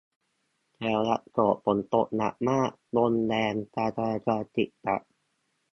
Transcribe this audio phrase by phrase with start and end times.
[0.75, 5.01] แถวอโศก ฝนตกหนักมาก ลมแรง การจราจรติดขัด